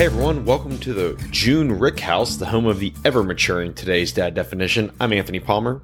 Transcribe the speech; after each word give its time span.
Hey 0.00 0.06
everyone, 0.06 0.46
welcome 0.46 0.78
to 0.78 0.94
the 0.94 1.22
June 1.30 1.78
Rick 1.78 2.00
House, 2.00 2.36
the 2.36 2.46
home 2.46 2.64
of 2.64 2.80
the 2.80 2.94
ever 3.04 3.22
maturing 3.22 3.74
today's 3.74 4.14
dad 4.14 4.32
definition. 4.32 4.90
I'm 4.98 5.12
Anthony 5.12 5.40
Palmer. 5.40 5.82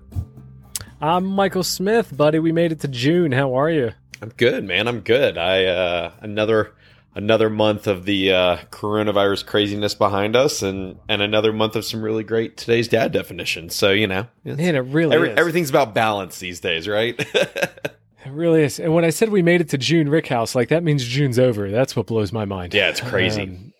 I'm 1.02 1.26
Michael 1.26 1.62
Smith, 1.62 2.16
buddy. 2.16 2.38
We 2.38 2.50
made 2.50 2.72
it 2.72 2.80
to 2.80 2.88
June. 2.88 3.30
How 3.30 3.58
are 3.58 3.68
you? 3.68 3.92
I'm 4.22 4.30
good, 4.30 4.64
man. 4.64 4.88
I'm 4.88 5.00
good. 5.00 5.36
I 5.36 5.66
uh 5.66 6.12
another 6.20 6.72
another 7.14 7.50
month 7.50 7.86
of 7.86 8.06
the 8.06 8.32
uh, 8.32 8.56
coronavirus 8.70 9.44
craziness 9.44 9.94
behind 9.94 10.34
us, 10.34 10.62
and 10.62 10.98
and 11.10 11.20
another 11.20 11.52
month 11.52 11.76
of 11.76 11.84
some 11.84 12.00
really 12.00 12.24
great 12.24 12.56
today's 12.56 12.88
dad 12.88 13.12
definitions. 13.12 13.74
So 13.74 13.90
you 13.90 14.06
know, 14.06 14.28
man, 14.44 14.76
it 14.76 14.78
really 14.78 15.14
every, 15.14 15.28
is. 15.28 15.38
everything's 15.38 15.68
about 15.68 15.92
balance 15.92 16.38
these 16.38 16.60
days, 16.60 16.88
right? 16.88 17.22
It 18.24 18.32
really 18.32 18.64
is. 18.64 18.80
And 18.80 18.92
when 18.92 19.04
I 19.04 19.10
said 19.10 19.28
we 19.28 19.40
made 19.40 19.60
it 19.60 19.68
to 19.68 19.78
June 19.78 20.08
Rick 20.08 20.26
House, 20.26 20.56
like 20.56 20.70
that 20.70 20.82
means 20.82 21.04
June's 21.04 21.38
over. 21.38 21.70
That's 21.70 21.94
what 21.94 22.06
blows 22.06 22.32
my 22.32 22.44
mind. 22.44 22.74
Yeah, 22.74 22.88
it's 22.88 23.00
crazy. 23.00 23.42
Um, 23.42 23.72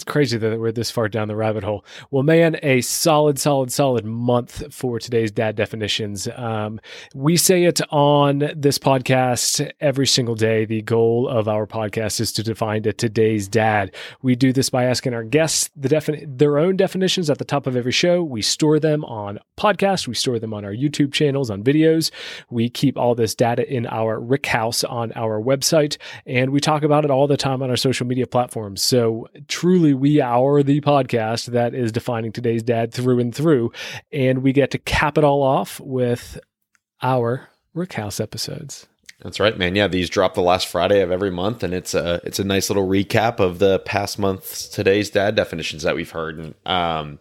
it's 0.00 0.10
crazy 0.10 0.38
that 0.38 0.58
we're 0.58 0.72
this 0.72 0.90
far 0.90 1.10
down 1.10 1.28
the 1.28 1.36
rabbit 1.36 1.62
hole. 1.62 1.84
Well, 2.10 2.22
man, 2.22 2.56
a 2.62 2.80
solid, 2.80 3.38
solid, 3.38 3.70
solid 3.70 4.06
month 4.06 4.72
for 4.72 4.98
today's 4.98 5.30
dad 5.30 5.56
definitions. 5.56 6.26
Um, 6.36 6.80
we 7.14 7.36
say 7.36 7.64
it 7.64 7.82
on 7.92 8.50
this 8.56 8.78
podcast 8.78 9.70
every 9.78 10.06
single 10.06 10.34
day. 10.34 10.64
The 10.64 10.80
goal 10.80 11.28
of 11.28 11.48
our 11.48 11.66
podcast 11.66 12.18
is 12.18 12.32
to 12.32 12.42
define 12.42 12.86
a 12.86 12.94
today's 12.94 13.46
dad. 13.46 13.94
We 14.22 14.36
do 14.36 14.54
this 14.54 14.70
by 14.70 14.84
asking 14.84 15.12
our 15.12 15.22
guests 15.22 15.68
the 15.76 15.90
defini- 15.90 16.24
their 16.26 16.56
own 16.56 16.78
definitions 16.78 17.28
at 17.28 17.36
the 17.36 17.44
top 17.44 17.66
of 17.66 17.76
every 17.76 17.92
show. 17.92 18.22
We 18.24 18.40
store 18.40 18.80
them 18.80 19.04
on 19.04 19.38
podcast. 19.58 20.08
We 20.08 20.14
store 20.14 20.38
them 20.38 20.54
on 20.54 20.64
our 20.64 20.72
YouTube 20.72 21.12
channels, 21.12 21.50
on 21.50 21.62
videos. 21.62 22.10
We 22.48 22.70
keep 22.70 22.96
all 22.96 23.14
this 23.14 23.34
data 23.34 23.70
in 23.70 23.86
our 23.88 24.18
Rick 24.18 24.46
House 24.46 24.82
on 24.82 25.12
our 25.12 25.42
website, 25.42 25.98
and 26.24 26.52
we 26.52 26.60
talk 26.60 26.84
about 26.84 27.04
it 27.04 27.10
all 27.10 27.26
the 27.26 27.36
time 27.36 27.62
on 27.62 27.68
our 27.68 27.76
social 27.76 28.06
media 28.06 28.26
platforms. 28.26 28.80
So 28.80 29.28
truly 29.46 29.89
we 29.94 30.20
are 30.20 30.62
the 30.62 30.80
podcast 30.80 31.46
that 31.46 31.74
is 31.74 31.92
defining 31.92 32.32
today's 32.32 32.62
dad 32.62 32.92
through 32.92 33.20
and 33.20 33.34
through. 33.34 33.72
And 34.12 34.42
we 34.42 34.52
get 34.52 34.70
to 34.72 34.78
cap 34.78 35.18
it 35.18 35.24
all 35.24 35.42
off 35.42 35.80
with 35.80 36.38
our 37.02 37.48
Rick 37.74 37.94
House 37.94 38.20
episodes. 38.20 38.86
That's 39.22 39.38
right, 39.38 39.56
man. 39.58 39.76
Yeah, 39.76 39.86
these 39.86 40.08
drop 40.08 40.34
the 40.34 40.40
last 40.40 40.66
Friday 40.66 41.02
of 41.02 41.10
every 41.10 41.30
month, 41.30 41.62
and 41.62 41.74
it's 41.74 41.92
a 41.92 42.22
it's 42.24 42.38
a 42.38 42.44
nice 42.44 42.70
little 42.70 42.88
recap 42.88 43.38
of 43.38 43.58
the 43.58 43.78
past 43.80 44.18
month's 44.18 44.66
today's 44.66 45.10
dad 45.10 45.34
definitions 45.34 45.82
that 45.82 45.94
we've 45.94 46.10
heard. 46.10 46.38
And 46.38 46.54
um, 46.64 47.18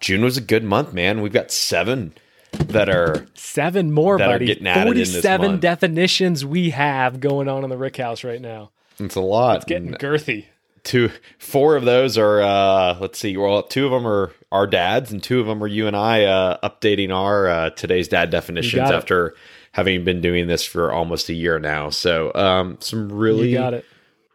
June 0.00 0.22
was 0.22 0.36
a 0.36 0.40
good 0.40 0.64
month, 0.64 0.92
man. 0.92 1.22
We've 1.22 1.32
got 1.32 1.52
seven 1.52 2.14
that 2.52 2.88
are 2.88 3.28
seven 3.34 3.92
more, 3.92 4.18
that 4.18 4.26
buddy. 4.26 4.54
Forty-seven 4.54 5.60
definitions 5.60 6.44
we 6.44 6.70
have 6.70 7.20
going 7.20 7.48
on 7.48 7.62
in 7.62 7.70
the 7.70 7.78
Rick 7.78 7.98
House 7.98 8.24
right 8.24 8.40
now. 8.40 8.72
It's 8.98 9.14
a 9.14 9.20
lot. 9.20 9.56
It's 9.56 9.64
getting 9.66 9.92
girthy 9.92 10.46
two 10.82 11.10
four 11.38 11.76
of 11.76 11.84
those 11.84 12.16
are 12.16 12.40
uh 12.40 12.96
let's 13.00 13.18
see 13.18 13.36
well 13.36 13.62
two 13.62 13.84
of 13.86 13.92
them 13.92 14.06
are 14.06 14.32
our 14.50 14.66
dads 14.66 15.12
and 15.12 15.22
two 15.22 15.40
of 15.40 15.46
them 15.46 15.62
are 15.62 15.66
you 15.66 15.86
and 15.86 15.96
i 15.96 16.24
uh 16.24 16.68
updating 16.68 17.14
our 17.14 17.48
uh 17.48 17.70
today's 17.70 18.08
dad 18.08 18.30
definitions 18.30 18.90
after 18.90 19.34
having 19.72 20.04
been 20.04 20.20
doing 20.20 20.46
this 20.46 20.64
for 20.64 20.92
almost 20.92 21.28
a 21.28 21.34
year 21.34 21.58
now. 21.58 21.90
So 21.90 22.32
um 22.34 22.78
some 22.80 23.10
really 23.12 23.52
got 23.52 23.74
it. 23.74 23.84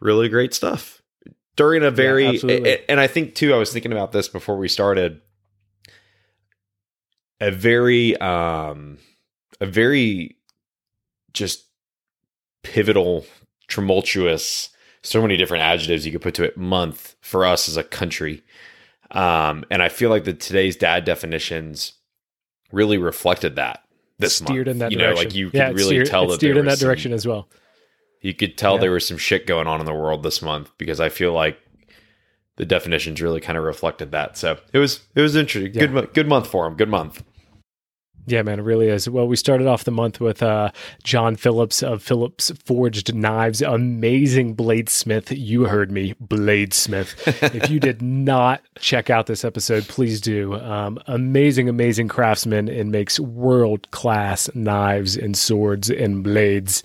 really 0.00 0.28
great 0.28 0.54
stuff. 0.54 1.02
During 1.56 1.82
a 1.82 1.90
very 1.90 2.38
yeah, 2.38 2.76
and 2.88 3.00
i 3.00 3.06
think 3.06 3.34
too 3.34 3.54
i 3.54 3.58
was 3.58 3.72
thinking 3.72 3.92
about 3.92 4.12
this 4.12 4.28
before 4.28 4.56
we 4.56 4.68
started. 4.68 5.20
A 7.40 7.50
very 7.50 8.16
um 8.16 8.98
a 9.60 9.66
very 9.66 10.36
just 11.32 11.64
pivotal 12.62 13.26
tumultuous 13.68 14.70
so 15.06 15.22
many 15.22 15.36
different 15.36 15.62
adjectives 15.62 16.04
you 16.04 16.12
could 16.12 16.22
put 16.22 16.34
to 16.34 16.44
it 16.44 16.56
month 16.56 17.16
for 17.20 17.46
us 17.46 17.68
as 17.68 17.76
a 17.76 17.84
country. 17.84 18.42
Um, 19.10 19.64
and 19.70 19.82
I 19.82 19.88
feel 19.88 20.10
like 20.10 20.24
the 20.24 20.34
today's 20.34 20.76
dad 20.76 21.04
definitions 21.04 21.92
really 22.72 22.98
reflected 22.98 23.56
that 23.56 23.84
this 24.18 24.36
steered 24.36 24.66
month. 24.66 24.74
in 24.74 24.78
that 24.78 24.92
you 24.92 24.98
direction. 24.98 25.14
know, 25.14 25.22
like 25.22 25.34
you 25.34 25.50
yeah, 25.52 25.68
could 25.68 25.76
really 25.76 25.96
steered, 25.96 26.06
tell 26.06 26.26
that 26.28 26.34
steered 26.36 26.56
in 26.56 26.66
that 26.66 26.78
some, 26.78 26.86
direction 26.86 27.12
as 27.12 27.26
well. 27.26 27.48
You 28.20 28.34
could 28.34 28.58
tell 28.58 28.74
yeah. 28.74 28.80
there 28.80 28.92
was 28.92 29.06
some 29.06 29.18
shit 29.18 29.46
going 29.46 29.68
on 29.68 29.78
in 29.78 29.86
the 29.86 29.94
world 29.94 30.22
this 30.22 30.42
month 30.42 30.70
because 30.78 31.00
I 31.00 31.08
feel 31.08 31.32
like 31.32 31.58
the 32.56 32.66
definitions 32.66 33.22
really 33.22 33.40
kind 33.40 33.56
of 33.56 33.64
reflected 33.64 34.10
that. 34.12 34.36
So 34.36 34.58
it 34.72 34.78
was 34.78 35.00
it 35.14 35.20
was 35.20 35.36
interesting. 35.36 35.72
Yeah. 35.74 35.86
Good 35.86 36.14
good 36.14 36.28
month 36.28 36.48
for 36.48 36.66
him. 36.66 36.74
Good 36.74 36.88
month. 36.88 37.22
Yeah, 38.28 38.42
man, 38.42 38.58
it 38.58 38.62
really 38.62 38.88
is. 38.88 39.08
Well, 39.08 39.28
we 39.28 39.36
started 39.36 39.68
off 39.68 39.84
the 39.84 39.92
month 39.92 40.20
with 40.20 40.42
uh, 40.42 40.72
John 41.04 41.36
Phillips 41.36 41.80
of 41.80 42.02
Phillips 42.02 42.50
Forged 42.64 43.14
Knives, 43.14 43.62
amazing 43.62 44.56
bladesmith. 44.56 45.26
You 45.30 45.66
heard 45.66 45.92
me, 45.92 46.14
bladesmith. 46.14 47.54
if 47.54 47.70
you 47.70 47.78
did 47.78 48.02
not 48.26 48.62
check 48.80 49.10
out 49.10 49.26
this 49.26 49.44
episode, 49.44 49.84
please 49.84 50.20
do. 50.20 50.54
Um, 50.54 50.98
amazing, 51.06 51.68
amazing 51.68 52.08
craftsman 52.08 52.68
and 52.68 52.90
makes 52.90 53.20
world 53.20 53.88
class 53.92 54.50
knives 54.54 55.16
and 55.16 55.36
swords 55.36 55.88
and 55.88 56.24
blades. 56.24 56.82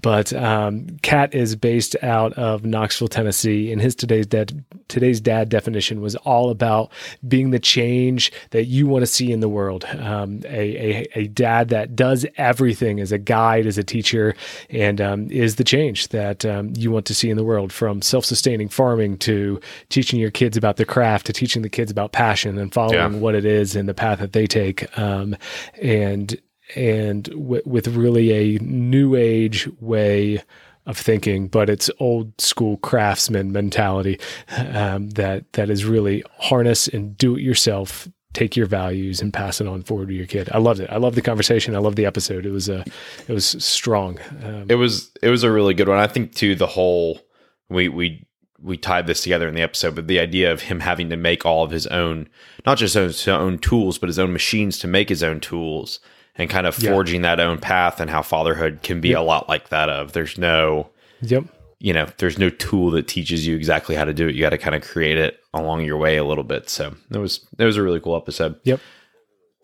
But 0.00 0.32
um, 0.32 0.96
Cat 1.02 1.34
is 1.34 1.54
based 1.54 1.96
out 2.02 2.32
of 2.34 2.64
Knoxville, 2.64 3.08
Tennessee, 3.08 3.70
and 3.72 3.80
his 3.80 3.94
today's 3.94 4.26
dad 4.26 4.64
today's 4.88 5.20
dad 5.20 5.50
definition 5.50 6.00
was 6.00 6.16
all 6.16 6.48
about 6.48 6.90
being 7.26 7.50
the 7.50 7.58
change 7.58 8.32
that 8.50 8.64
you 8.64 8.86
want 8.86 9.02
to 9.02 9.06
see 9.06 9.30
in 9.30 9.40
the 9.40 9.48
world. 9.48 9.84
Um, 9.84 10.40
a 10.46 10.77
a, 10.78 11.06
a 11.14 11.26
dad 11.28 11.68
that 11.68 11.96
does 11.96 12.24
everything 12.36 13.00
as 13.00 13.12
a 13.12 13.18
guide, 13.18 13.66
as 13.66 13.78
a 13.78 13.84
teacher, 13.84 14.34
and 14.70 15.00
um, 15.00 15.30
is 15.30 15.56
the 15.56 15.64
change 15.64 16.08
that 16.08 16.44
um, 16.44 16.72
you 16.76 16.90
want 16.90 17.06
to 17.06 17.14
see 17.14 17.30
in 17.30 17.36
the 17.36 17.44
world 17.44 17.72
from 17.72 18.00
self 18.00 18.24
sustaining 18.24 18.68
farming 18.68 19.18
to 19.18 19.60
teaching 19.88 20.20
your 20.20 20.30
kids 20.30 20.56
about 20.56 20.76
the 20.76 20.84
craft 20.84 21.26
to 21.26 21.32
teaching 21.32 21.62
the 21.62 21.68
kids 21.68 21.90
about 21.90 22.12
passion 22.12 22.58
and 22.58 22.72
following 22.72 23.14
yeah. 23.14 23.18
what 23.18 23.34
it 23.34 23.44
is 23.44 23.76
and 23.76 23.88
the 23.88 23.94
path 23.94 24.20
that 24.20 24.32
they 24.32 24.46
take. 24.46 24.96
Um, 24.98 25.36
and 25.80 26.40
and 26.76 27.24
w- 27.24 27.62
with 27.64 27.88
really 27.88 28.56
a 28.56 28.58
new 28.60 29.14
age 29.14 29.68
way 29.80 30.42
of 30.86 30.96
thinking, 30.96 31.48
but 31.48 31.68
it's 31.68 31.90
old 32.00 32.38
school 32.40 32.78
craftsman 32.78 33.52
mentality 33.52 34.18
um, 34.56 35.10
that 35.10 35.52
that 35.52 35.70
is 35.70 35.84
really 35.84 36.24
harness 36.38 36.88
and 36.88 37.16
do 37.16 37.36
it 37.36 37.42
yourself 37.42 38.08
take 38.34 38.56
your 38.56 38.66
values 38.66 39.20
and 39.20 39.32
pass 39.32 39.60
it 39.60 39.66
on 39.66 39.82
forward 39.82 40.08
to 40.08 40.14
your 40.14 40.26
kid. 40.26 40.48
I 40.52 40.58
loved 40.58 40.80
it. 40.80 40.90
I 40.90 40.96
loved 40.96 41.16
the 41.16 41.22
conversation. 41.22 41.74
I 41.74 41.78
loved 41.78 41.96
the 41.96 42.06
episode. 42.06 42.44
It 42.44 42.50
was 42.50 42.68
a, 42.68 42.80
uh, 42.80 42.84
it 43.26 43.32
was 43.32 43.46
strong. 43.64 44.18
Um, 44.42 44.66
it 44.68 44.74
was, 44.74 45.10
it 45.22 45.30
was 45.30 45.42
a 45.42 45.50
really 45.50 45.74
good 45.74 45.88
one. 45.88 45.98
I 45.98 46.06
think 46.06 46.34
too, 46.34 46.54
the 46.54 46.66
whole, 46.66 47.20
we, 47.68 47.88
we, 47.88 48.26
we 48.60 48.76
tied 48.76 49.06
this 49.06 49.22
together 49.22 49.48
in 49.48 49.54
the 49.54 49.62
episode, 49.62 49.94
but 49.94 50.08
the 50.08 50.20
idea 50.20 50.52
of 50.52 50.62
him 50.62 50.80
having 50.80 51.10
to 51.10 51.16
make 51.16 51.46
all 51.46 51.64
of 51.64 51.70
his 51.70 51.86
own, 51.86 52.28
not 52.66 52.78
just 52.78 52.94
his 52.94 53.26
own 53.28 53.58
tools, 53.58 53.98
but 53.98 54.08
his 54.08 54.18
own 54.18 54.32
machines 54.32 54.78
to 54.78 54.86
make 54.88 55.08
his 55.08 55.22
own 55.22 55.40
tools 55.40 56.00
and 56.34 56.50
kind 56.50 56.66
of 56.66 56.74
forging 56.74 57.22
yeah. 57.22 57.36
that 57.36 57.42
own 57.42 57.58
path 57.58 58.00
and 58.00 58.10
how 58.10 58.22
fatherhood 58.22 58.80
can 58.82 59.00
be 59.00 59.10
yep. 59.10 59.18
a 59.18 59.22
lot 59.22 59.48
like 59.48 59.70
that 59.70 59.88
of 59.88 60.12
there's 60.12 60.38
no, 60.38 60.90
yep 61.20 61.44
you 61.80 61.92
know, 61.92 62.08
there's 62.18 62.38
no 62.38 62.50
tool 62.50 62.90
that 62.92 63.06
teaches 63.06 63.46
you 63.46 63.56
exactly 63.56 63.94
how 63.94 64.04
to 64.04 64.12
do 64.12 64.28
it. 64.28 64.34
You 64.34 64.40
got 64.40 64.50
to 64.50 64.58
kind 64.58 64.74
of 64.74 64.82
create 64.82 65.16
it 65.16 65.40
along 65.54 65.84
your 65.84 65.96
way 65.96 66.16
a 66.16 66.24
little 66.24 66.44
bit. 66.44 66.68
So 66.68 66.94
that 67.10 67.20
was 67.20 67.46
that 67.56 67.64
was 67.64 67.76
a 67.76 67.82
really 67.82 68.00
cool 68.00 68.16
episode. 68.16 68.58
Yep. 68.64 68.80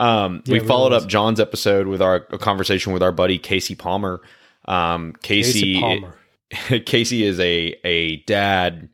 Um, 0.00 0.42
yeah, 0.46 0.54
we 0.54 0.60
followed 0.60 0.92
up 0.92 1.06
John's 1.06 1.40
episode 1.40 1.86
with 1.86 2.02
our 2.02 2.20
conversation 2.20 2.92
with 2.92 3.02
our 3.02 3.12
buddy 3.12 3.38
Casey 3.38 3.74
Palmer. 3.74 4.20
Um, 4.66 5.14
Casey, 5.22 5.74
Casey, 5.74 5.80
Palmer. 5.80 6.16
Casey 6.86 7.24
is 7.24 7.40
a 7.40 7.74
a 7.84 8.16
dad, 8.24 8.88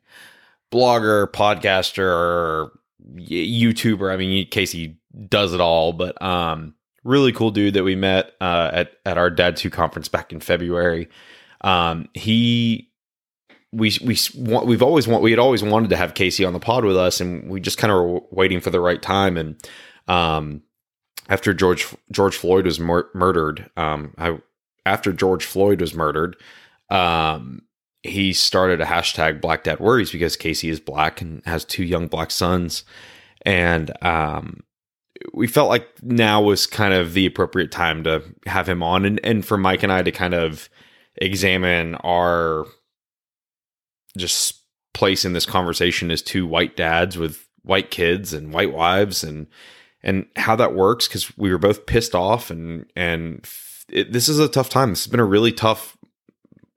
blogger, 0.73 1.27
podcaster, 1.27 2.71
YouTuber. 3.17 4.13
I 4.13 4.17
mean, 4.17 4.49
Casey 4.49 4.99
does 5.29 5.53
it 5.53 5.61
all, 5.61 5.93
but 5.93 6.21
um, 6.23 6.75
really 7.05 7.33
cool 7.33 7.51
dude 7.51 7.75
that 7.75 7.85
we 7.85 7.97
met 7.97 8.33
uh, 8.41 8.71
at 8.73 8.93
at 9.05 9.19
our 9.19 9.31
Dad 9.31 9.57
Two 9.57 9.71
conference 9.71 10.09
back 10.09 10.33
in 10.33 10.41
February. 10.41 11.09
Um, 11.63 12.09
he 12.15 12.90
we 13.73 13.97
we 14.05 14.17
we've 14.37 14.83
always 14.83 15.07
want 15.07 15.23
we 15.23 15.31
had 15.31 15.39
always 15.39 15.63
wanted 15.63 15.91
to 15.91 15.97
have 15.97 16.15
Casey 16.15 16.45
on 16.45 16.53
the 16.53 16.61
pod 16.61 16.85
with 16.85 16.97
us, 16.97 17.21
and 17.21 17.49
we 17.49 17.61
just 17.61 17.79
kind 17.79 17.93
of 17.93 18.03
were 18.03 18.21
waiting 18.31 18.61
for 18.61 18.71
the 18.71 18.81
right 18.81 19.01
time. 19.01 19.37
And 19.37 19.71
um, 20.09 20.63
after 21.29 21.55
George 21.55 21.87
George 22.11 22.37
Floyd 22.37 22.65
was 22.65 22.81
mur- 22.81 23.09
murdered, 23.15 23.71
um, 23.77 24.15
I, 24.19 24.39
after 24.85 25.13
George 25.13 25.45
Floyd 25.45 25.81
was 25.81 25.95
murdered, 25.95 26.37
um, 26.91 27.63
he 28.03 28.33
started 28.33 28.81
a 28.81 28.87
hashtag 28.87 29.41
Black 29.41 29.63
Dad 29.63 29.79
Worries 29.79 30.11
because 30.11 30.37
Casey 30.37 30.69
is 30.69 30.81
black 30.81 31.21
and 31.21 31.43
has 31.47 31.65
two 31.65 31.85
young 31.85 32.09
black 32.09 32.33
sons, 32.33 32.83
and 33.43 33.93
um, 34.05 34.65
we 35.33 35.47
felt 35.47 35.69
like 35.69 35.87
now 36.03 36.43
was 36.43 36.67
kind 36.67 36.93
of 36.93 37.15
the 37.15 37.27
appropriate 37.27 37.71
time 37.71 38.03
to 38.03 38.25
have 38.47 38.69
him 38.69 38.83
on, 38.83 39.05
and 39.05 39.21
and 39.23 39.47
for 39.47 39.57
Mike 39.57 39.85
and 39.85 39.93
I 39.93 40.03
to 40.03 40.11
kind 40.11 40.35
of 40.35 40.69
examine 41.17 41.95
our 41.97 42.65
just 44.17 44.63
place 44.93 45.25
in 45.25 45.33
this 45.33 45.47
conversation 45.47 46.11
as 46.11 46.23
two 46.23 46.47
white 46.47 46.77
dads 46.77 47.17
with 47.17 47.47
white 47.63 47.91
kids 47.91 48.33
and 48.33 48.53
white 48.53 48.73
wives 48.73 49.23
and 49.23 49.47
and 50.03 50.27
how 50.37 50.57
that 50.57 50.75
works 50.75 51.07
because 51.07 51.37
we 51.37 51.51
were 51.51 51.59
both 51.59 51.87
pissed 51.87 52.15
off 52.15 52.51
and 52.51 52.87
and 52.97 53.49
it, 53.89 54.13
this 54.13 54.29
is 54.29 54.39
a 54.39 54.49
tough 54.49 54.69
time. 54.69 54.91
This 54.91 55.05
has 55.05 55.11
been 55.11 55.21
a 55.21 55.25
really 55.25 55.53
tough 55.53 55.97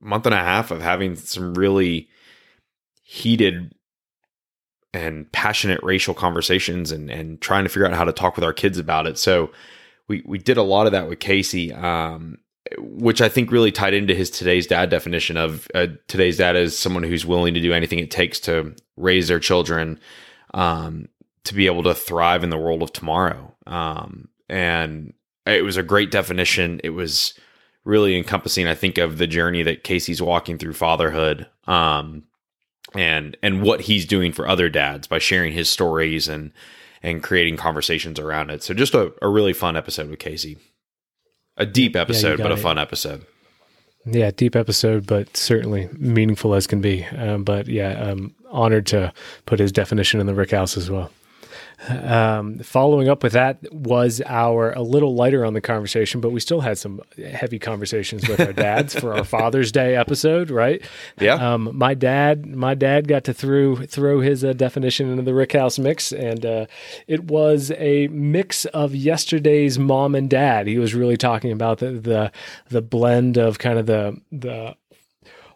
month 0.00 0.26
and 0.26 0.34
a 0.34 0.38
half 0.38 0.70
of 0.70 0.82
having 0.82 1.16
some 1.16 1.54
really 1.54 2.08
heated 3.02 3.74
and 4.92 5.30
passionate 5.32 5.82
racial 5.82 6.14
conversations 6.14 6.92
and 6.92 7.10
and 7.10 7.40
trying 7.40 7.64
to 7.64 7.70
figure 7.70 7.86
out 7.86 7.94
how 7.94 8.04
to 8.04 8.12
talk 8.12 8.36
with 8.36 8.44
our 8.44 8.52
kids 8.52 8.78
about 8.78 9.06
it. 9.06 9.18
So 9.18 9.50
we 10.08 10.22
we 10.26 10.38
did 10.38 10.56
a 10.56 10.62
lot 10.62 10.86
of 10.86 10.92
that 10.92 11.08
with 11.08 11.20
Casey, 11.20 11.72
um, 11.72 12.38
which 12.78 13.20
I 13.20 13.28
think 13.28 13.50
really 13.50 13.72
tied 13.72 13.94
into 13.94 14.14
his 14.14 14.30
today's 14.30 14.66
dad 14.66 14.90
definition 14.90 15.36
of 15.36 15.68
uh, 15.74 15.88
today's 16.08 16.38
dad 16.38 16.56
is 16.56 16.78
someone 16.78 17.02
who's 17.02 17.26
willing 17.26 17.54
to 17.54 17.60
do 17.60 17.72
anything 17.72 17.98
it 17.98 18.10
takes 18.10 18.40
to 18.40 18.74
raise 18.96 19.28
their 19.28 19.40
children 19.40 19.98
um, 20.54 21.08
to 21.44 21.54
be 21.54 21.66
able 21.66 21.82
to 21.84 21.94
thrive 21.94 22.42
in 22.42 22.50
the 22.50 22.58
world 22.58 22.82
of 22.82 22.92
tomorrow. 22.92 23.54
Um, 23.66 24.28
and 24.48 25.12
it 25.46 25.64
was 25.64 25.76
a 25.76 25.82
great 25.82 26.10
definition. 26.10 26.80
It 26.84 26.90
was 26.90 27.34
really 27.84 28.16
encompassing, 28.16 28.66
I 28.66 28.74
think, 28.74 28.98
of 28.98 29.18
the 29.18 29.26
journey 29.26 29.62
that 29.62 29.84
Casey's 29.84 30.22
walking 30.22 30.58
through 30.58 30.74
fatherhood. 30.74 31.46
Um, 31.66 32.24
and 32.94 33.36
and 33.42 33.62
what 33.62 33.82
he's 33.82 34.06
doing 34.06 34.32
for 34.32 34.46
other 34.48 34.68
dads 34.68 35.06
by 35.06 35.18
sharing 35.18 35.52
his 35.52 35.68
stories 35.68 36.28
and 36.28 36.52
and 37.02 37.22
creating 37.22 37.56
conversations 37.56 38.18
around 38.18 38.50
it. 38.50 38.62
So 38.62 38.72
just 38.72 38.94
a, 38.94 39.12
a 39.20 39.28
really 39.28 39.52
fun 39.52 39.76
episode 39.76 40.08
with 40.08 40.18
Casey. 40.18 40.56
A 41.56 41.66
deep 41.66 41.94
episode, 41.96 42.38
yeah, 42.38 42.44
but 42.44 42.52
a 42.52 42.56
fun 42.56 42.78
episode. 42.78 43.24
Yeah, 44.06 44.30
deep 44.30 44.54
episode, 44.56 45.06
but 45.06 45.36
certainly 45.36 45.88
meaningful 45.92 46.54
as 46.54 46.66
can 46.66 46.80
be. 46.80 47.04
Um, 47.06 47.44
but 47.44 47.68
yeah, 47.68 48.10
I'm 48.10 48.34
honored 48.50 48.86
to 48.88 49.12
put 49.46 49.60
his 49.60 49.72
definition 49.72 50.20
in 50.20 50.26
the 50.26 50.34
Rick 50.34 50.50
House 50.50 50.76
as 50.76 50.90
well. 50.90 51.10
Um, 51.88 52.58
following 52.60 53.08
up 53.08 53.22
with 53.22 53.32
that 53.32 53.58
was 53.72 54.22
our 54.26 54.72
a 54.72 54.82
little 54.82 55.14
lighter 55.14 55.44
on 55.44 55.54
the 55.54 55.60
conversation, 55.60 56.20
but 56.20 56.30
we 56.30 56.40
still 56.40 56.60
had 56.60 56.78
some 56.78 57.00
heavy 57.16 57.58
conversations 57.58 58.26
with 58.28 58.40
our 58.40 58.52
dads 58.52 58.98
for 58.98 59.14
our 59.14 59.24
Father's 59.24 59.70
Day 59.70 59.96
episode, 59.96 60.50
right? 60.50 60.82
Yeah. 61.20 61.34
Um, 61.34 61.70
my 61.76 61.94
dad, 61.94 62.46
my 62.46 62.74
dad 62.74 63.08
got 63.08 63.24
to 63.24 63.34
throw 63.34 63.76
throw 63.76 64.20
his 64.20 64.44
uh, 64.44 64.52
definition 64.52 65.10
into 65.10 65.22
the 65.22 65.34
Rick 65.34 65.52
House 65.52 65.78
mix, 65.78 66.12
and 66.12 66.46
uh, 66.46 66.66
it 67.06 67.24
was 67.24 67.70
a 67.72 68.08
mix 68.08 68.64
of 68.66 68.94
yesterday's 68.94 69.78
mom 69.78 70.14
and 70.14 70.30
dad. 70.30 70.66
He 70.66 70.78
was 70.78 70.94
really 70.94 71.16
talking 71.16 71.52
about 71.52 71.78
the 71.78 71.90
the, 71.92 72.32
the 72.68 72.82
blend 72.82 73.36
of 73.36 73.58
kind 73.58 73.78
of 73.78 73.86
the 73.86 74.20
the 74.32 74.76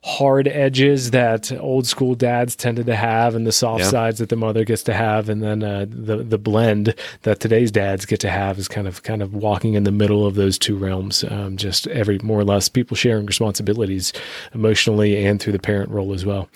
hard 0.08 0.48
edges 0.48 1.10
that 1.10 1.52
old 1.60 1.86
school 1.86 2.14
dads 2.14 2.56
tended 2.56 2.86
to 2.86 2.96
have 2.96 3.34
and 3.34 3.46
the 3.46 3.52
soft 3.52 3.82
yeah. 3.82 3.90
sides 3.90 4.18
that 4.18 4.30
the 4.30 4.36
mother 4.36 4.64
gets 4.64 4.82
to 4.82 4.94
have 4.94 5.28
and 5.28 5.42
then 5.42 5.62
uh, 5.62 5.84
the 5.86 6.24
the 6.24 6.38
blend 6.38 6.94
that 7.24 7.40
today's 7.40 7.70
dads 7.70 8.06
get 8.06 8.18
to 8.18 8.30
have 8.30 8.58
is 8.58 8.68
kind 8.68 8.88
of 8.88 9.02
kind 9.02 9.22
of 9.22 9.34
walking 9.34 9.74
in 9.74 9.84
the 9.84 9.92
middle 9.92 10.26
of 10.26 10.34
those 10.34 10.58
two 10.58 10.78
realms 10.78 11.24
um, 11.24 11.58
just 11.58 11.86
every 11.88 12.18
more 12.20 12.40
or 12.40 12.44
less 12.44 12.70
people 12.70 12.96
sharing 12.96 13.26
responsibilities 13.26 14.14
emotionally 14.54 15.26
and 15.26 15.42
through 15.42 15.52
the 15.52 15.58
parent 15.58 15.90
role 15.90 16.14
as 16.14 16.24
well 16.24 16.48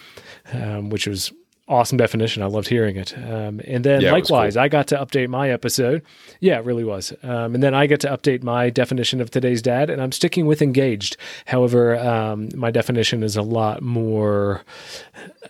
um, 0.55 0.89
which 0.89 1.07
was 1.07 1.31
awesome 1.73 1.99
definition. 1.99 2.43
I 2.43 2.47
loved 2.47 2.69
hearing 2.69 2.97
it. 2.97 3.17
Um, 3.17 3.61
and 3.67 3.85
then 3.85 4.01
yeah, 4.01 4.13
likewise, 4.13 4.55
cool. 4.55 4.63
I 4.63 4.69
got 4.69 4.87
to 4.89 4.97
update 4.97 5.29
my 5.29 5.51
episode. 5.51 6.03
Yeah, 6.41 6.59
it 6.59 6.65
really 6.65 6.85
was. 6.85 7.13
Um, 7.23 7.55
and 7.55 7.63
then 7.63 7.75
I 7.75 7.87
get 7.87 8.01
to 8.01 8.09
update 8.09 8.43
my 8.43 8.71
definition 8.71 9.21
of 9.21 9.31
today's 9.31 9.63
dad, 9.63 9.91
and 9.91 10.01
I'm 10.03 10.13
sticking 10.13 10.47
with 10.47 10.63
engaged. 10.63 11.17
However, 11.47 11.99
um, 11.99 12.51
my 12.55 12.71
definition 12.71 13.23
is 13.23 13.37
a 13.37 13.43
lot 13.43 13.83
more 13.83 14.63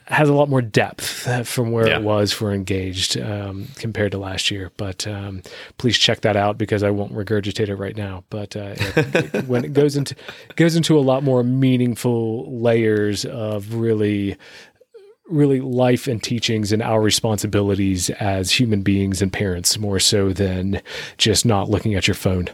has 0.06 0.28
a 0.28 0.34
lot 0.34 0.48
more 0.48 0.60
depth 0.62 1.46
from 1.46 1.70
where 1.70 1.88
yeah. 1.88 1.96
it 1.96 2.02
was 2.02 2.32
for 2.32 2.52
engaged 2.52 3.18
um, 3.18 3.68
compared 3.76 4.12
to 4.12 4.18
last 4.18 4.50
year. 4.50 4.70
But 4.76 5.06
um, 5.06 5.42
please 5.78 5.96
check 5.96 6.22
that 6.22 6.36
out 6.36 6.58
because 6.58 6.82
I 6.82 6.90
won't 6.90 7.14
regurgitate 7.14 7.68
it 7.68 7.76
right 7.76 7.96
now. 7.96 8.24
But 8.30 8.56
uh, 8.56 8.74
it, 8.76 9.44
when 9.46 9.64
it 9.64 9.72
goes 9.72 9.96
into 9.96 10.14
goes 10.56 10.76
into 10.76 10.98
a 10.98 11.00
lot 11.00 11.22
more 11.22 11.42
meaningful 11.42 12.60
layers 12.60 13.24
of 13.24 13.74
really 13.74 14.36
really 15.32 15.60
life 15.60 16.06
and 16.06 16.22
teachings 16.22 16.72
and 16.72 16.82
our 16.82 17.00
responsibilities 17.00 18.10
as 18.10 18.50
human 18.50 18.82
beings 18.82 19.22
and 19.22 19.32
parents 19.32 19.78
more 19.78 19.98
so 19.98 20.32
than 20.32 20.80
just 21.16 21.44
not 21.46 21.70
looking 21.70 21.94
at 21.94 22.06
your 22.06 22.14
phone. 22.14 22.48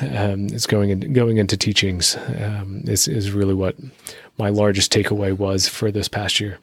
Um, 0.00 0.46
it's 0.46 0.66
going 0.66 0.90
in, 0.90 1.12
going 1.12 1.36
into 1.36 1.56
teachings 1.56 2.16
um, 2.38 2.82
is 2.86 3.06
is 3.06 3.30
really 3.30 3.54
what 3.54 3.76
my 4.38 4.48
largest 4.48 4.92
takeaway 4.92 5.36
was 5.36 5.68
for 5.68 5.90
this 5.90 6.08
past 6.08 6.40
year. 6.40 6.58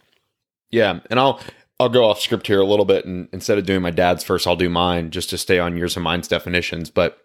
Yeah, 0.71 1.00
and 1.10 1.19
I'll 1.19 1.39
I'll 1.80 1.89
go 1.89 2.06
off 2.06 2.19
script 2.19 2.48
here 2.48 2.60
a 2.60 2.66
little 2.66 2.86
bit, 2.86 3.06
and 3.06 3.30
instead 3.31 3.57
of 3.57 3.66
doing 3.66 3.81
my 3.81 3.92
dad's 3.92 4.24
first, 4.24 4.45
I'll 4.48 4.56
do 4.56 4.69
mine 4.69 5.12
just 5.12 5.30
to 5.30 5.38
stay 5.38 5.60
on 5.60 5.77
yours 5.77 5.95
and 5.95 6.04
mine's 6.04 6.27
definitions. 6.27 6.89
But 6.89 7.18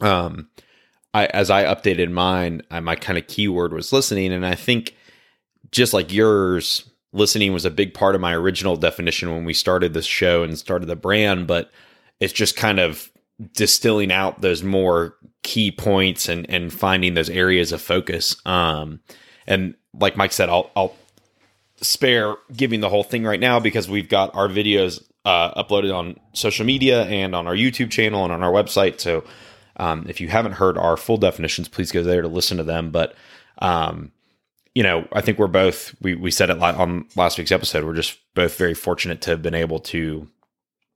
um, 0.00 0.48
I 1.12 1.26
as 1.26 1.50
I 1.50 1.64
updated 1.64 2.10
mine, 2.10 2.62
I, 2.70 2.80
my 2.80 2.96
kind 2.96 3.18
of 3.18 3.26
keyword 3.26 3.72
was 3.72 3.92
listening, 3.92 4.32
and 4.32 4.46
I 4.46 4.54
think 4.54 4.96
just 5.70 5.92
like 5.92 6.12
yours 6.12 6.88
listening 7.12 7.52
was 7.52 7.64
a 7.64 7.70
big 7.70 7.94
part 7.94 8.14
of 8.14 8.20
my 8.20 8.34
original 8.34 8.76
definition 8.76 9.30
when 9.30 9.44
we 9.44 9.54
started 9.54 9.94
this 9.94 10.06
show 10.06 10.42
and 10.42 10.58
started 10.58 10.86
the 10.86 10.96
brand, 10.96 11.46
but 11.46 11.70
it's 12.20 12.32
just 12.32 12.56
kind 12.56 12.78
of 12.78 13.10
distilling 13.54 14.12
out 14.12 14.40
those 14.40 14.62
more 14.62 15.16
key 15.42 15.72
points 15.72 16.28
and 16.28 16.48
and 16.48 16.72
finding 16.72 17.14
those 17.14 17.30
areas 17.30 17.72
of 17.72 17.80
focus. 17.80 18.36
Um, 18.46 19.00
and 19.46 19.74
like 19.98 20.16
Mike 20.16 20.32
said, 20.32 20.48
I'll 20.48 20.70
I'll 20.76 20.94
spare 21.80 22.36
giving 22.56 22.80
the 22.80 22.88
whole 22.88 23.02
thing 23.02 23.24
right 23.24 23.40
now 23.40 23.58
because 23.58 23.88
we've 23.88 24.08
got 24.08 24.34
our 24.34 24.48
videos 24.48 25.02
uh, 25.24 25.62
uploaded 25.62 25.94
on 25.94 26.16
social 26.32 26.64
media 26.64 27.04
and 27.04 27.34
on 27.34 27.46
our 27.46 27.54
YouTube 27.54 27.90
channel 27.90 28.24
and 28.24 28.32
on 28.32 28.42
our 28.42 28.52
website. 28.52 29.00
So 29.00 29.24
um, 29.76 30.06
if 30.08 30.20
you 30.20 30.28
haven't 30.28 30.52
heard 30.52 30.78
our 30.78 30.96
full 30.96 31.16
definitions, 31.16 31.68
please 31.68 31.90
go 31.90 32.02
there 32.02 32.22
to 32.22 32.28
listen 32.28 32.56
to 32.58 32.64
them. 32.64 32.90
But 32.90 33.14
um, 33.58 34.12
you 34.74 34.82
know, 34.82 35.06
I 35.12 35.20
think 35.20 35.38
we're 35.38 35.48
both 35.48 35.94
we 36.00 36.14
we 36.14 36.30
said 36.30 36.50
it 36.50 36.58
on 36.62 37.06
last 37.16 37.38
week's 37.38 37.52
episode. 37.52 37.84
We're 37.84 37.94
just 37.94 38.18
both 38.34 38.56
very 38.56 38.74
fortunate 38.74 39.20
to 39.22 39.30
have 39.30 39.42
been 39.42 39.54
able 39.54 39.80
to 39.80 40.28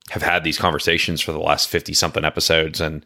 have 0.09 0.23
had 0.23 0.43
these 0.43 0.57
conversations 0.57 1.21
for 1.21 1.31
the 1.31 1.39
last 1.39 1.69
fifty 1.69 1.93
something 1.93 2.25
episodes 2.25 2.81
and 2.81 3.05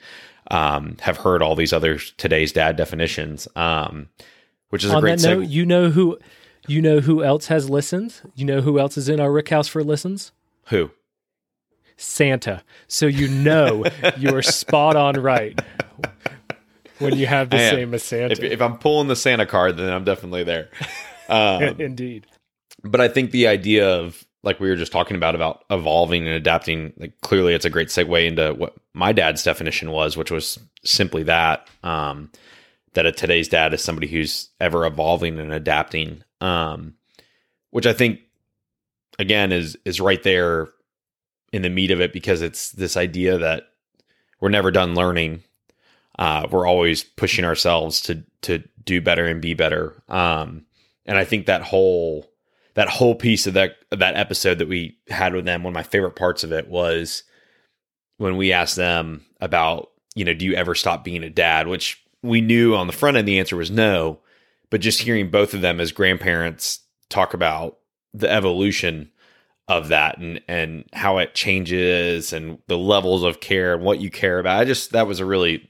um, 0.50 0.98
have 1.02 1.18
heard 1.18 1.42
all 1.42 1.56
these 1.56 1.74
other 1.74 1.98
today's 1.98 2.52
dad 2.52 2.76
definitions, 2.76 3.48
um, 3.56 4.10
which 4.70 4.84
is 4.84 4.92
on 4.92 4.98
a 4.98 5.02
great. 5.02 5.20
That 5.20 5.40
note, 5.40 5.48
you 5.48 5.66
know 5.66 5.90
who 5.90 6.18
you 6.68 6.82
know 6.82 7.02
who 7.02 7.24
else 7.24 7.48
has 7.48 7.70
listened. 7.70 8.22
You 8.36 8.46
know 8.46 8.62
who 8.62 8.80
else 8.80 8.98
is 8.98 9.10
in 9.10 9.20
our 9.20 9.32
Rick 9.32 9.50
House 9.50 9.68
for 9.68 9.84
listens. 9.84 10.32
Who? 10.68 10.92
Santa. 11.98 12.64
So 12.88 13.08
you 13.08 13.28
know 13.28 13.84
you're 14.18 14.42
spot 14.42 14.96
on 14.96 15.16
right 15.22 15.60
when 17.02 17.18
you 17.18 17.28
have 17.28 17.50
the 17.50 17.58
same 17.70 17.94
as 17.94 18.04
Santa. 18.04 18.32
If, 18.32 18.40
if, 18.40 18.62
I'm 18.62 18.78
pulling 18.78 19.08
the 19.08 19.16
Santa 19.16 19.46
card, 19.46 19.78
then 19.78 19.90
I'm 19.90 20.04
definitely 20.04 20.44
there. 20.44 20.70
Um, 21.30 21.64
Indeed. 21.80 22.28
But 22.84 23.00
I 23.00 23.08
think 23.08 23.32
the 23.32 23.48
idea 23.48 23.90
of 23.90 24.26
like 24.44 24.60
we 24.60 24.70
were 24.70 24.76
just 24.76 24.92
talking 24.92 25.16
about 25.16 25.34
about 25.34 25.64
evolving 25.70 26.28
and 26.28 26.36
adapting, 26.36 26.92
like 26.98 27.14
clearly 27.22 27.54
it's 27.54 27.64
a 27.64 27.70
great 27.70 27.88
segue 27.88 28.28
into 28.28 28.54
what 28.54 28.74
my 28.94 29.14
dad's 29.14 29.42
definition 29.42 29.92
was, 29.92 30.18
which 30.18 30.30
was 30.30 30.60
simply 30.84 31.24
that. 31.24 31.70
Um, 31.84 32.32
that 32.94 33.06
a 33.06 33.14
today's 33.14 33.48
dad 33.48 33.74
is 33.74 33.82
somebody 33.82 34.08
who's 34.08 34.50
ever 34.60 34.86
evolving 34.86 35.40
and 35.40 35.54
adapting. 35.54 36.24
Um, 36.42 36.96
which 37.70 37.86
I 37.86 37.94
think 37.94 38.20
again 39.20 39.52
is 39.52 39.78
is 39.86 40.02
right 40.02 40.22
there 40.22 40.70
in 41.54 41.62
the 41.62 41.70
meat 41.70 41.92
of 41.92 42.02
it 42.02 42.14
because 42.14 42.42
it's 42.42 42.72
this 42.72 42.98
idea 42.98 43.38
that 43.38 43.64
we're 44.40 44.50
never 44.50 44.72
done 44.72 44.96
learning 44.96 45.44
uh, 46.20 46.48
we're 46.52 46.68
always 46.68 47.04
pushing 47.04 47.46
ourselves 47.46 48.02
to 48.02 48.24
to 48.42 48.64
do 48.84 49.02
better 49.02 49.26
and 49.26 49.42
be 49.42 49.54
better. 49.54 50.02
Um, 50.10 50.66
and 51.06 51.18
I 51.18 51.24
think 51.24 51.46
that 51.46 51.62
whole 51.62 52.32
that 52.74 52.90
whole 52.90 53.16
piece 53.16 53.48
of 53.48 53.54
that 53.56 53.76
of 53.92 54.00
that 54.00 54.16
episode 54.16 54.60
that 54.60 54.68
we 54.68 54.98
had 55.10 55.34
with 55.34 55.46
them, 55.46 55.64
one 55.64 55.72
of 55.72 55.76
my 55.76 55.84
favorite 55.84 56.16
parts 56.16 56.44
of 56.44 56.52
it 56.52 56.68
was 56.68 57.24
when 58.18 58.38
we 58.38 58.54
asked 58.54 58.76
them 58.76 59.26
about, 59.40 59.92
you 60.16 60.24
know, 60.24 60.34
do 60.34 60.46
you 60.46 60.54
ever 60.54 60.76
stop 60.76 61.04
being 61.04 61.24
a 61.24 61.30
dad? 61.30 61.68
Which 61.68 62.04
we 62.22 62.42
knew 62.42 62.76
on 62.76 62.88
the 62.88 62.94
front 62.94 63.18
end 63.18 63.28
the 63.28 63.40
answer 63.40 63.56
was 63.56 63.72
no, 63.72 64.20
but 64.70 64.82
just 64.82 65.02
hearing 65.02 65.32
both 65.32 65.54
of 65.54 65.62
them 65.62 65.80
as 65.80 65.92
grandparents 65.92 66.80
talk 67.10 67.34
about 67.34 67.78
the 68.14 68.32
evolution 68.32 69.12
of 69.68 69.88
that 69.88 70.18
and 70.18 70.42
and 70.48 70.86
how 70.94 71.18
it 71.18 71.34
changes 71.34 72.34
and 72.34 72.58
the 72.68 72.78
levels 72.78 73.24
of 73.24 73.40
care 73.40 73.74
and 73.74 73.84
what 73.84 74.00
you 74.00 74.10
care 74.10 74.40
about. 74.40 74.60
I 74.60 74.66
just 74.66 74.92
that 74.92 75.08
was 75.08 75.20
a 75.20 75.26
really 75.26 75.70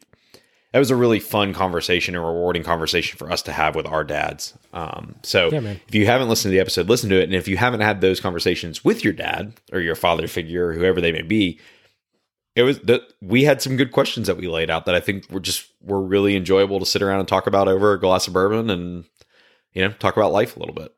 that 0.72 0.80
was 0.80 0.92
a 0.92 0.96
really 0.96 1.20
fun 1.20 1.54
conversation 1.54 2.16
and 2.16 2.24
rewarding 2.24 2.64
conversation 2.64 3.18
for 3.18 3.32
us 3.32 3.42
to 3.44 3.52
have 3.52 3.76
with 3.76 3.86
our 3.86 4.04
dads. 4.04 4.54
Um, 4.74 5.16
so 5.22 5.50
yeah, 5.52 5.76
if 5.88 5.94
you 5.94 6.06
haven't 6.06 6.30
listened 6.30 6.52
to 6.52 6.56
the 6.56 6.62
episode, 6.62 6.88
listen 6.88 7.10
to 7.10 7.20
it. 7.20 7.24
And 7.24 7.34
if 7.34 7.48
you 7.48 7.58
haven't 7.58 7.82
had 7.82 8.00
those 8.00 8.22
conversations 8.22 8.84
with 8.84 9.04
your 9.04 9.14
dad 9.14 9.54
or 9.74 9.82
your 9.82 9.96
father 9.96 10.28
figure, 10.28 10.68
or 10.68 10.74
whoever 10.74 11.02
they 11.02 11.12
may 11.12 11.24
be, 11.24 11.60
it 12.56 12.64
was 12.64 12.80
that 12.82 13.02
we 13.22 13.44
had 13.44 13.62
some 13.62 13.78
good 13.78 13.92
questions 13.92 14.28
that 14.28 14.38
we 14.38 14.48
laid 14.48 14.70
out 14.70 14.86
that 14.86 14.96
I 14.96 15.00
think 15.00 15.30
were 15.30 15.40
just 15.40 15.68
were 15.82 16.02
really 16.02 16.36
enjoyable 16.36 16.80
to 16.80 16.86
sit 16.86 17.02
around 17.02 17.20
and 17.20 17.28
talk 17.28 17.48
about 17.48 17.68
over 17.68 17.94
a 17.94 18.00
glass 18.00 18.28
of 18.28 18.34
bourbon 18.34 18.70
and 18.70 19.06
you 19.74 19.82
know 19.82 19.94
talk 19.94 20.16
about 20.16 20.32
life 20.32 20.56
a 20.56 20.60
little 20.60 20.76
bit. 20.76 20.94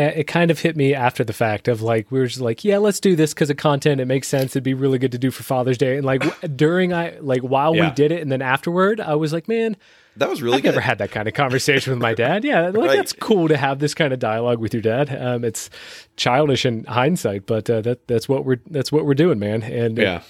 It 0.00 0.26
kind 0.26 0.50
of 0.50 0.58
hit 0.58 0.76
me 0.76 0.94
after 0.94 1.24
the 1.24 1.32
fact 1.32 1.68
of 1.68 1.82
like 1.82 2.10
we 2.10 2.18
were 2.18 2.26
just 2.26 2.40
like 2.40 2.64
yeah 2.64 2.78
let's 2.78 3.00
do 3.00 3.16
this 3.16 3.34
because 3.34 3.50
of 3.50 3.56
content 3.56 4.00
it 4.00 4.06
makes 4.06 4.28
sense 4.28 4.52
it'd 4.52 4.62
be 4.62 4.74
really 4.74 4.98
good 4.98 5.12
to 5.12 5.18
do 5.18 5.30
for 5.30 5.42
father's 5.42 5.78
day 5.78 5.96
and 5.96 6.04
like 6.04 6.22
during 6.56 6.92
i 6.92 7.16
like 7.20 7.42
while 7.42 7.74
yeah. 7.74 7.88
we 7.88 7.94
did 7.94 8.12
it 8.12 8.20
and 8.20 8.30
then 8.30 8.42
afterward 8.42 9.00
i 9.00 9.14
was 9.14 9.32
like 9.32 9.48
man 9.48 9.76
that 10.18 10.28
was 10.28 10.42
really 10.42 10.56
I've 10.56 10.62
good. 10.62 10.70
never 10.70 10.80
had 10.80 10.98
that 10.98 11.12
kind 11.12 11.28
of 11.28 11.34
conversation 11.34 11.92
with 11.92 12.02
my 12.02 12.12
dad. 12.12 12.44
Yeah, 12.44 12.62
like 12.74 12.74
right. 12.74 12.96
that's 12.96 13.12
cool 13.12 13.48
to 13.48 13.56
have 13.56 13.78
this 13.78 13.94
kind 13.94 14.12
of 14.12 14.18
dialogue 14.18 14.58
with 14.58 14.74
your 14.74 14.82
dad. 14.82 15.16
Um, 15.16 15.44
it's 15.44 15.70
childish 16.16 16.66
in 16.66 16.84
hindsight, 16.84 17.46
but 17.46 17.70
uh, 17.70 17.80
that 17.82 18.08
that's 18.08 18.28
what 18.28 18.44
we're 18.44 18.58
that's 18.66 18.90
what 18.90 19.06
we're 19.06 19.14
doing, 19.14 19.38
man. 19.38 19.62
And 19.62 19.96
yeah, 19.96 20.16
it, 20.16 20.22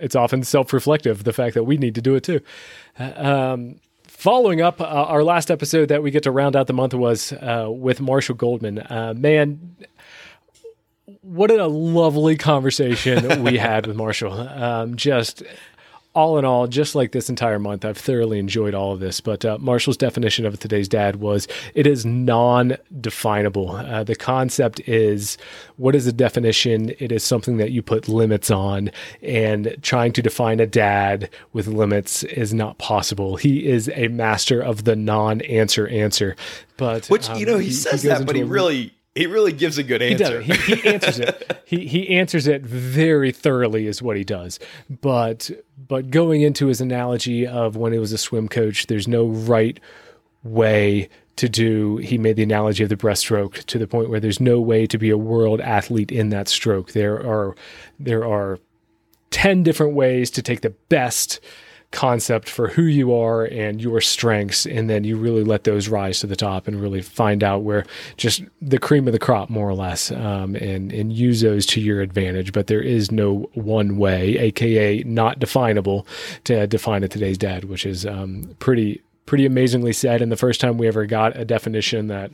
it's 0.00 0.16
often 0.16 0.42
self-reflective 0.42 1.24
the 1.24 1.32
fact 1.32 1.54
that 1.54 1.64
we 1.64 1.76
need 1.76 1.94
to 1.96 2.02
do 2.02 2.14
it 2.14 2.24
too. 2.24 2.40
Uh, 2.98 3.12
um, 3.16 3.80
Following 4.24 4.62
up, 4.62 4.80
uh, 4.80 4.84
our 4.84 5.22
last 5.22 5.50
episode 5.50 5.90
that 5.90 6.02
we 6.02 6.10
get 6.10 6.22
to 6.22 6.30
round 6.30 6.56
out 6.56 6.66
the 6.66 6.72
month 6.72 6.94
was 6.94 7.30
uh, 7.30 7.66
with 7.68 8.00
Marshall 8.00 8.34
Goldman. 8.34 8.78
Uh, 8.78 9.12
man, 9.14 9.76
what 11.20 11.50
a 11.50 11.66
lovely 11.66 12.34
conversation 12.34 13.42
we 13.42 13.58
had 13.58 13.86
with 13.86 13.96
Marshall. 13.96 14.32
Um, 14.32 14.96
just 14.96 15.42
all 16.14 16.38
in 16.38 16.44
all, 16.44 16.66
just 16.66 16.94
like 16.94 17.12
this 17.12 17.28
entire 17.28 17.58
month, 17.58 17.84
I've 17.84 17.98
thoroughly 17.98 18.38
enjoyed 18.38 18.74
all 18.74 18.92
of 18.92 19.00
this. 19.00 19.20
But 19.20 19.44
uh, 19.44 19.58
Marshall's 19.58 19.96
definition 19.96 20.46
of 20.46 20.58
today's 20.58 20.88
dad 20.88 21.16
was 21.16 21.48
it 21.74 21.86
is 21.86 22.06
non 22.06 22.76
definable. 23.00 23.72
Uh, 23.72 24.04
the 24.04 24.14
concept 24.14 24.80
is 24.88 25.36
what 25.76 25.94
is 25.94 26.04
the 26.04 26.12
definition? 26.12 26.90
It 26.98 27.10
is 27.10 27.24
something 27.24 27.56
that 27.56 27.72
you 27.72 27.82
put 27.82 28.08
limits 28.08 28.50
on, 28.50 28.90
and 29.22 29.76
trying 29.82 30.12
to 30.12 30.22
define 30.22 30.60
a 30.60 30.66
dad 30.66 31.28
with 31.52 31.66
limits 31.66 32.22
is 32.22 32.54
not 32.54 32.78
possible. 32.78 33.36
He 33.36 33.66
is 33.66 33.90
a 33.94 34.08
master 34.08 34.60
of 34.60 34.84
the 34.84 34.96
non 34.96 35.40
answer 35.42 35.88
answer. 35.88 36.36
But 36.76 37.06
which, 37.06 37.28
um, 37.28 37.38
you 37.38 37.46
know, 37.46 37.58
he, 37.58 37.66
he 37.66 37.72
says 37.72 38.02
he 38.02 38.08
that, 38.08 38.26
but 38.26 38.36
he 38.36 38.42
really 38.42 38.93
he 39.14 39.26
really 39.26 39.52
gives 39.52 39.78
a 39.78 39.82
good 39.82 40.02
answer. 40.02 40.40
He. 40.40 40.52
He, 40.54 40.74
he 40.74 40.88
answers 40.88 41.18
it. 41.20 41.50
He 41.66 41.86
he 41.86 42.10
answers 42.10 42.46
it 42.46 42.60
very 42.60 43.32
thoroughly, 43.32 43.86
is 43.86 44.02
what 44.02 44.18
he 44.18 44.22
does. 44.22 44.60
But 45.00 45.50
but 45.88 46.10
going 46.10 46.42
into 46.42 46.66
his 46.66 46.80
analogy 46.80 47.46
of 47.46 47.74
when 47.74 47.94
he 47.94 47.98
was 47.98 48.12
a 48.12 48.18
swim 48.18 48.48
coach, 48.48 48.86
there's 48.86 49.08
no 49.08 49.26
right 49.26 49.80
way 50.42 51.08
to 51.36 51.48
do. 51.48 51.96
He 51.96 52.18
made 52.18 52.36
the 52.36 52.42
analogy 52.42 52.82
of 52.82 52.90
the 52.90 52.96
breaststroke 52.96 53.64
to 53.64 53.78
the 53.78 53.86
point 53.86 54.10
where 54.10 54.20
there's 54.20 54.40
no 54.40 54.60
way 54.60 54.86
to 54.86 54.98
be 54.98 55.08
a 55.08 55.16
world 55.16 55.62
athlete 55.62 56.12
in 56.12 56.28
that 56.28 56.48
stroke. 56.48 56.92
There 56.92 57.16
are 57.16 57.56
there 57.98 58.26
are 58.26 58.58
ten 59.30 59.62
different 59.62 59.94
ways 59.94 60.30
to 60.32 60.42
take 60.42 60.60
the 60.60 60.74
best 60.90 61.40
concept 61.94 62.50
for 62.50 62.68
who 62.68 62.82
you 62.82 63.14
are 63.14 63.44
and 63.44 63.80
your 63.80 64.00
strengths 64.00 64.66
and 64.66 64.90
then 64.90 65.04
you 65.04 65.16
really 65.16 65.44
let 65.44 65.62
those 65.62 65.88
rise 65.88 66.18
to 66.18 66.26
the 66.26 66.34
top 66.34 66.66
and 66.66 66.82
really 66.82 67.00
find 67.00 67.44
out 67.44 67.62
where 67.62 67.86
just 68.16 68.42
the 68.60 68.78
cream 68.78 69.06
of 69.06 69.12
the 69.12 69.18
crop 69.18 69.48
more 69.48 69.68
or 69.68 69.74
less 69.74 70.10
um, 70.10 70.56
and 70.56 70.92
and 70.92 71.12
use 71.12 71.40
those 71.40 71.64
to 71.64 71.80
your 71.80 72.00
advantage. 72.00 72.52
But 72.52 72.66
there 72.66 72.82
is 72.82 73.12
no 73.12 73.48
one 73.54 73.96
way 73.96 74.36
aka 74.38 75.04
not 75.04 75.38
definable 75.38 76.06
to 76.44 76.66
define 76.66 77.04
a 77.04 77.08
today's 77.08 77.38
dad 77.38 77.64
which 77.64 77.86
is 77.86 78.04
um, 78.04 78.56
pretty 78.58 79.00
pretty 79.24 79.46
amazingly 79.46 79.92
said. 79.92 80.20
And 80.20 80.30
the 80.32 80.36
first 80.36 80.60
time 80.60 80.76
we 80.76 80.88
ever 80.88 81.06
got 81.06 81.38
a 81.38 81.44
definition 81.44 82.08
that 82.08 82.32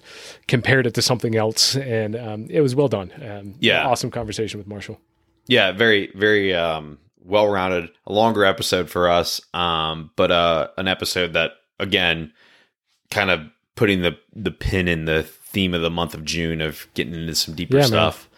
compared 0.48 0.86
it 0.86 0.94
to 0.94 1.02
something 1.02 1.36
else 1.36 1.76
and 1.76 2.16
um, 2.16 2.46
it 2.48 2.62
was 2.62 2.74
well 2.74 2.88
done. 2.88 3.12
Um, 3.22 3.54
yeah. 3.60 3.86
awesome 3.86 4.10
conversation 4.10 4.58
with 4.58 4.66
marshall. 4.66 4.98
Yeah 5.46 5.72
very 5.72 6.10
very 6.14 6.54
um 6.54 6.98
well 7.24 7.48
rounded, 7.48 7.90
a 8.06 8.12
longer 8.12 8.44
episode 8.44 8.90
for 8.90 9.08
us, 9.08 9.40
um, 9.54 10.10
but 10.16 10.30
uh, 10.30 10.68
an 10.76 10.88
episode 10.88 11.32
that 11.34 11.52
again, 11.78 12.32
kind 13.10 13.30
of 13.30 13.40
putting 13.76 14.02
the 14.02 14.16
the 14.34 14.50
pin 14.50 14.88
in 14.88 15.04
the 15.04 15.22
theme 15.22 15.74
of 15.74 15.82
the 15.82 15.90
month 15.90 16.14
of 16.14 16.24
June 16.24 16.60
of 16.60 16.86
getting 16.94 17.14
into 17.14 17.34
some 17.34 17.54
deeper 17.54 17.78
yeah, 17.78 17.84
stuff. 17.84 18.28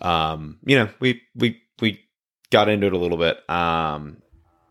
Um, 0.00 0.58
you 0.64 0.76
know, 0.76 0.88
we 1.00 1.22
we 1.34 1.60
we 1.80 2.00
got 2.50 2.68
into 2.68 2.86
it 2.86 2.92
a 2.92 2.98
little 2.98 3.18
bit, 3.18 3.48
um, 3.48 4.18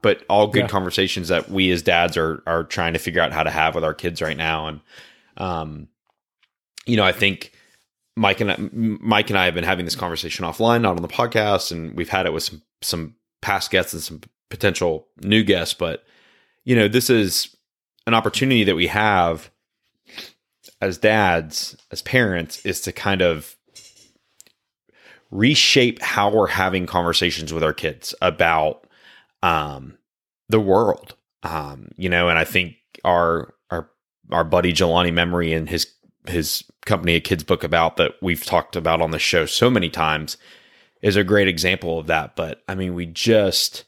but 0.01 0.23
all 0.29 0.47
good 0.47 0.63
yeah. 0.63 0.67
conversations 0.67 1.29
that 1.29 1.49
we 1.49 1.71
as 1.71 1.81
dads 1.81 2.17
are 2.17 2.43
are 2.45 2.63
trying 2.63 2.93
to 2.93 2.99
figure 2.99 3.21
out 3.21 3.33
how 3.33 3.43
to 3.43 3.51
have 3.51 3.75
with 3.75 3.83
our 3.83 3.93
kids 3.93 4.21
right 4.21 4.37
now, 4.37 4.67
and 4.67 4.79
um, 5.37 5.87
you 6.85 6.97
know, 6.97 7.03
I 7.03 7.11
think. 7.11 7.51
Mike 8.17 8.39
and 8.39 8.49
I, 8.49 8.55
Mike 8.71 9.29
and 9.29 9.37
I 9.37 9.43
have 9.43 9.55
been 9.55 9.65
having 9.65 9.83
this 9.83 9.97
conversation 9.97 10.45
offline, 10.45 10.79
not 10.79 10.95
on 10.95 11.01
the 11.01 11.09
podcast, 11.09 11.73
and 11.73 11.97
we've 11.97 12.07
had 12.07 12.25
it 12.25 12.31
with 12.31 12.43
some 12.43 12.61
some 12.81 13.15
past 13.45 13.69
guests 13.69 13.93
and 13.93 14.01
some 14.01 14.21
potential 14.49 15.07
new 15.21 15.43
guests, 15.43 15.75
but 15.75 16.03
you 16.63 16.75
know, 16.75 16.87
this 16.87 17.11
is 17.11 17.55
an 18.07 18.15
opportunity 18.15 18.63
that 18.63 18.75
we 18.75 18.87
have 18.87 19.51
as 20.81 20.97
dads, 20.97 21.77
as 21.91 22.01
parents, 22.01 22.65
is 22.65 22.81
to 22.81 22.91
kind 22.91 23.21
of 23.21 23.55
reshape 25.29 26.01
how 26.01 26.31
we're 26.31 26.47
having 26.47 26.87
conversations 26.87 27.53
with 27.53 27.63
our 27.63 27.73
kids 27.73 28.15
about 28.19 28.87
um, 29.43 29.95
the 30.49 30.59
world. 30.59 31.13
Um, 31.43 31.89
you 31.97 32.09
know, 32.09 32.29
and 32.29 32.39
I 32.39 32.45
think 32.45 32.77
our 33.03 33.53
our 33.69 33.91
our 34.31 34.43
buddy 34.43 34.73
Jelani 34.73 35.13
Memory 35.13 35.53
and 35.53 35.69
his 35.69 35.93
his 36.27 36.63
company, 36.87 37.13
a 37.13 37.19
kids 37.19 37.43
book 37.43 37.63
about 37.63 37.97
that 37.97 38.13
we've 38.23 38.43
talked 38.43 38.75
about 38.75 39.03
on 39.03 39.11
the 39.11 39.19
show 39.19 39.45
so 39.45 39.69
many 39.69 39.91
times 39.91 40.35
is 41.05 41.15
a 41.15 41.23
great 41.23 41.47
example 41.47 41.99
of 41.99 42.07
that. 42.07 42.35
But 42.35 42.63
I 42.67 42.73
mean, 42.73 42.95
we 42.95 43.05
just 43.05 43.85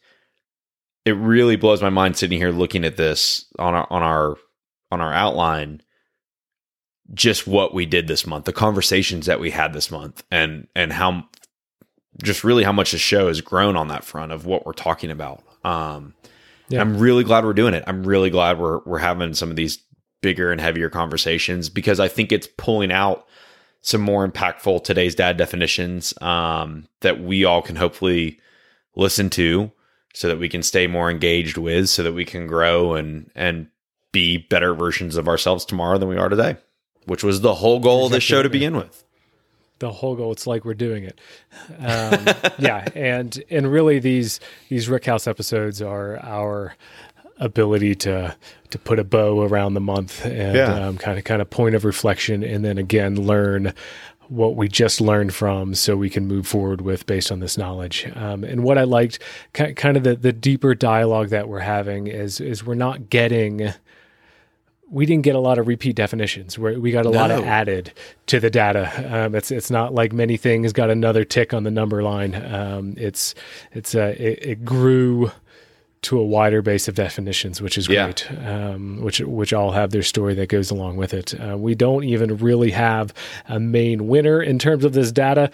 it 1.03 1.13
really 1.13 1.55
blows 1.55 1.81
my 1.81 1.89
mind 1.89 2.15
sitting 2.15 2.38
here 2.38 2.51
looking 2.51 2.86
at 2.86 2.95
this 2.95 3.45
on 3.57 3.74
our 3.74 3.88
on 3.89 4.03
our 4.03 4.36
on 4.91 5.01
our 5.01 5.12
outline 5.12 5.81
just 7.13 7.47
what 7.47 7.74
we 7.74 7.86
did 7.86 8.07
this 8.07 8.27
month 8.27 8.45
the 8.45 8.53
conversations 8.53 9.25
that 9.25 9.39
we 9.39 9.50
had 9.50 9.74
this 9.74 9.89
month 9.89 10.24
and 10.29 10.67
and 10.75 10.91
how 10.91 11.24
just 12.21 12.43
really 12.43 12.63
how 12.63 12.74
much 12.74 12.91
the 12.91 12.97
show 12.97 13.29
has 13.29 13.39
grown 13.39 13.77
on 13.77 13.88
that 13.88 14.03
front 14.03 14.33
of 14.33 14.45
what 14.45 14.65
we're 14.65 14.74
talking 14.74 15.09
about 15.09 15.41
um 15.63 16.13
yeah. 16.67 16.81
i'm 16.81 16.97
really 17.00 17.24
glad 17.24 17.45
we're 17.45 17.53
doing 17.53 17.74
it 17.74 17.86
i'm 17.88 18.03
really 18.03 18.29
glad 18.29 18.59
we're 18.59 18.79
we're 18.86 18.97
having 18.97 19.33
some 19.33 19.50
of 19.50 19.55
these 19.55 19.81
bigger 20.21 20.51
and 20.51 20.59
heavier 20.59 20.89
conversations 20.89 21.69
because 21.69 22.01
i 22.01 22.09
think 22.09 22.33
it's 22.33 22.50
pulling 22.57 22.91
out 22.91 23.25
some 23.81 24.01
more 24.01 24.27
impactful 24.27 24.84
today's 24.84 25.15
dad 25.15 25.38
definitions 25.38 26.13
um, 26.22 26.88
that 27.01 27.22
we 27.22 27.46
all 27.46 27.62
can 27.62 27.75
hopefully 27.75 28.39
listen 28.96 29.29
to 29.29 29.72
so 30.13 30.27
that 30.27 30.39
we 30.39 30.50
can 30.50 30.63
stay 30.63 30.88
more 30.88 31.10
engaged 31.10 31.57
with 31.57 31.89
so 31.89 32.03
that 32.03 32.13
we 32.13 32.25
can 32.25 32.48
grow 32.48 32.93
and 32.96 33.29
and 33.36 33.67
be 34.12 34.38
better 34.38 34.74
versions 34.74 35.15
of 35.15 35.27
ourselves 35.27 35.63
tomorrow 35.63 35.98
than 35.98 36.10
we 36.10 36.17
are 36.17 36.29
today 36.29 36.57
which 37.07 37.24
was 37.24 37.41
the 37.41 37.55
whole 37.55 37.79
goal 37.79 38.05
of 38.05 38.12
this 38.12 38.24
show 38.24 38.43
to 38.43 38.50
begin 38.50 38.75
with. 38.75 39.03
The 39.79 39.91
whole 39.91 40.15
goal. 40.15 40.31
It's 40.31 40.46
like 40.46 40.65
we're 40.65 40.74
doing 40.74 41.03
it. 41.03 41.19
Um, 41.79 42.53
yeah. 42.60 42.86
And 42.96 43.43
and 43.50 43.72
really 43.72 44.00
these 44.00 44.39
these 44.69 44.89
rick 44.89 45.05
house 45.05 45.27
episodes 45.27 45.81
are 45.81 46.19
our 46.19 46.75
ability 47.39 47.96
to 47.96 48.36
to 48.70 48.79
put 48.79 49.00
a 49.00 49.03
bow 49.03 49.41
around 49.41 49.74
the 49.74 49.79
month 49.79 50.25
and 50.25 50.56
yeah. 50.56 50.88
um, 50.88 50.98
kind 50.98 51.17
of 51.17 51.24
kind 51.24 51.41
of 51.41 51.50
point 51.50 51.75
of 51.75 51.86
reflection, 51.86 52.44
and 52.44 52.63
then 52.63 52.77
again 52.77 53.15
learn 53.15 53.74
what 54.29 54.58
we 54.58 54.67
just 54.67 55.00
learned 55.00 55.34
from 55.34 55.74
so 55.74 55.96
we 55.96 56.10
can 56.10 56.27
move 56.27 56.46
forward 56.46 56.82
with 56.82 57.06
based 57.06 57.32
on 57.32 57.39
this 57.39 57.58
knowledge. 57.58 58.12
Um, 58.13 58.44
and 58.44 58.62
what 58.62 58.77
I 58.77 58.84
liked, 58.84 59.20
kind 59.53 59.96
of 59.96 60.03
the, 60.03 60.17
the 60.17 60.34
deeper 60.34 60.75
dialogue 60.75 61.29
that 61.29 61.48
we're 61.48 61.60
having 61.60 62.08
is, 62.08 62.41
is 62.41 62.65
we're 62.65 62.75
not 62.75 63.10
getting, 63.10 63.72
we 64.89 65.06
didn't 65.06 65.24
get 65.24 65.36
a 65.36 65.39
lot 65.39 65.60
of 65.60 65.67
repeat 65.67 65.96
definitions 65.96 66.60
where 66.60 66.77
we 66.77 66.91
got 66.91 67.06
a 67.06 67.10
no. 67.10 67.17
lot 67.17 67.32
of 67.32 67.46
added 67.46 67.94
to 68.25 68.41
the 68.41 68.50
data. 68.50 68.91
Um, 69.10 69.34
it's, 69.34 69.50
it's 69.50 69.72
not 69.72 69.94
like 69.94 70.12
many 70.12 70.36
things 70.36 70.74
got 70.74 70.89
another 70.89 71.24
tick 71.24 71.53
on 71.53 71.63
the 71.63 71.72
number 71.72 72.03
line. 72.03 72.36
Um, 72.36 72.96
it's, 72.98 73.34
it's, 73.72 73.96
uh, 73.96 74.13
it, 74.17 74.39
it 74.41 74.65
grew, 74.65 75.32
to 76.04 76.20
a 76.20 76.25
wider 76.25 76.62
base 76.62 76.88
of 76.88 76.96
definitions, 76.96 77.62
which 77.62 77.77
is 77.77 77.88
great. 77.88 78.27
Yeah. 78.32 78.70
Um, 78.70 79.01
which 79.01 79.20
which 79.20 79.54
all 79.54 79.72
have 79.72 79.92
their 79.92 80.04
story 80.04 80.34
that 80.36 80.50
goes 80.50 80.70
along 80.70 80.98
with 80.98 81.13
it. 81.13 81.34
Uh, 81.39 81.58
we 81.58 81.75
don't 81.75 82.04
even 82.04 82.38
really 82.38 82.72
have 82.72 83.13
a 83.48 83.60
main 83.60 84.08
winner 84.08 84.42
in 84.42 84.60
terms 84.60 84.86
of 84.86 84.94
this 84.94 85.12
data. 85.12 85.51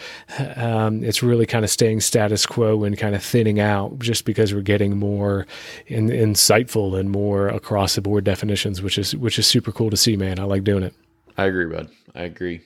Um, 0.56 1.04
it's 1.04 1.24
really 1.24 1.46
kind 1.46 1.64
of 1.64 1.72
staying 1.72 2.02
status 2.02 2.46
quo 2.46 2.84
and 2.84 2.98
kind 2.98 3.16
of 3.16 3.24
thinning 3.24 3.60
out, 3.60 4.00
just 4.00 4.26
because 4.26 4.54
we're 4.54 4.62
getting 4.62 4.98
more 4.98 5.48
in, 5.88 6.10
insightful 6.10 7.00
and 7.00 7.10
more 7.10 7.48
across 7.48 7.96
the 7.96 8.02
board 8.02 8.24
definitions, 8.24 8.82
which 8.82 8.98
is 8.98 9.16
which 9.16 9.40
is 9.40 9.48
super 9.48 9.72
cool 9.72 9.90
to 9.90 9.98
see. 9.98 10.18
Man, 10.18 10.40
I 10.40 10.44
like 10.44 10.64
doing 10.64 10.84
it. 10.84 10.94
I 11.38 11.46
agree, 11.46 11.66
bud. 11.66 11.90
I 12.14 12.24
agree. 12.24 12.62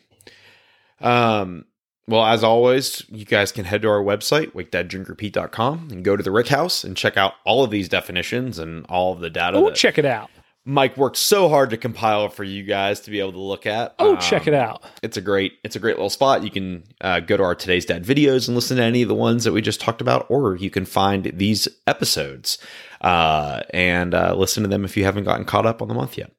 Um, 1.00 1.66
well, 2.08 2.26
as 2.26 2.44
always, 2.44 3.04
you 3.10 3.26
guys 3.26 3.52
can 3.52 3.66
head 3.66 3.82
to 3.82 3.90
our 3.90 4.02
website, 4.02 4.54
wakedadDrinkRepeat.com, 4.54 5.90
and 5.92 6.06
go 6.06 6.16
to 6.16 6.24
the 6.24 6.32
Rick 6.32 6.48
House 6.48 6.84
and 6.84 6.96
check 6.96 7.18
out 7.18 7.34
all 7.46 7.64
of 7.64 7.72
these 7.72 7.90
definitions 7.90 8.60
and 8.60 8.86
all 8.88 9.14
of 9.14 9.20
the 9.20 9.30
data. 9.30 9.58
Oh, 9.58 9.72
check 9.72 9.98
it 9.98 10.06
out. 10.06 10.30
Mike 10.64 10.98
worked 10.98 11.16
so 11.16 11.48
hard 11.48 11.70
to 11.70 11.78
compile 11.78 12.28
for 12.28 12.44
you 12.44 12.62
guys 12.62 13.00
to 13.02 13.12
be 13.12 13.22
able 13.22 13.32
to 13.32 13.40
look 13.40 13.66
at. 13.66 13.96
Oh, 14.00 14.16
um, 14.16 14.20
check 14.20 14.48
it 14.48 14.54
out! 14.54 14.84
It's 15.02 15.16
a 15.16 15.22
great, 15.22 15.54
it's 15.64 15.78
a 15.78 15.80
great 15.80 15.96
little 15.96 16.10
spot. 16.10 16.44
You 16.44 16.52
can 16.52 16.84
uh, 17.00 17.22
go 17.22 17.38
to 17.38 17.44
our 17.44 17.56
today's 17.56 17.86
dad 17.86 18.04
videos 18.04 18.48
and 18.48 18.56
listen 18.56 18.76
to 18.76 18.84
any 18.84 19.02
of 19.02 19.08
the 19.08 19.16
ones 19.16 19.46
that 19.46 19.54
we 19.54 19.62
just 19.62 19.80
talked 19.80 20.02
about, 20.02 20.26
or 20.30 20.58
you 20.58 20.70
can 20.70 20.86
find 20.86 21.32
these 21.36 21.70
episodes 21.88 22.58
uh, 23.00 23.64
and 23.70 24.14
uh, 24.14 24.36
listen 24.36 24.64
to 24.64 24.70
them 24.70 24.84
if 24.84 24.98
you 24.98 25.06
haven't 25.06 25.24
gotten 25.24 25.46
caught 25.46 25.66
up 25.66 25.82
on 25.82 25.88
the 25.88 25.94
month 25.94 26.18
yet. 26.18 26.32